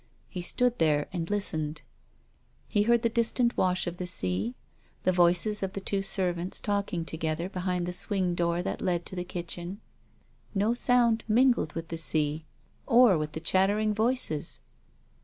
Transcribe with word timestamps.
He 0.29 0.41
stood 0.41 0.79
there 0.79 1.07
and 1.13 1.29
listened. 1.29 1.83
He 2.67 2.81
heard 2.81 3.03
the 3.03 3.07
distant 3.09 3.55
wash 3.55 3.85
of 3.85 3.97
the 3.97 4.07
sea, 4.07 4.55
the 5.03 5.11
voices 5.11 5.61
of 5.61 5.73
two 5.73 6.01
servants 6.01 6.59
talking 6.59 7.05
together 7.05 7.47
behind 7.47 7.85
the 7.85 7.93
swing 7.93 8.33
door 8.33 8.63
that 8.63 8.81
led 8.81 9.05
to 9.05 9.15
the 9.15 9.23
kitchen. 9.23 9.79
No 10.55 10.73
sound 10.73 11.23
mingled 11.27 11.73
with 11.73 11.89
the 11.89 11.99
sea, 11.99 12.45
or 12.87 13.15
with 13.15 13.33
the 13.33 13.39
chattering 13.39 13.93
voices. 13.93 14.59